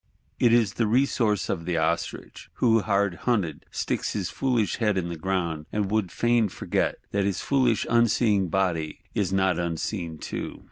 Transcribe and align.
It 0.39 0.51
is 0.51 0.73
the 0.73 0.87
resource 0.87 1.47
of 1.47 1.65
the 1.65 1.77
Ostrich; 1.77 2.49
who, 2.53 2.79
hard 2.79 3.13
hunted, 3.29 3.67
sticks 3.69 4.13
his 4.13 4.31
foolish 4.31 4.77
head 4.77 4.97
in 4.97 5.09
the 5.09 5.15
ground, 5.15 5.67
and 5.71 5.91
would 5.91 6.11
fain 6.11 6.49
forget 6.49 6.95
that 7.11 7.23
his 7.25 7.41
foolish 7.41 7.85
unseeing 7.87 8.49
body 8.49 9.01
is 9.13 9.31
not 9.31 9.59
unseen 9.59 10.17
too. 10.17 10.59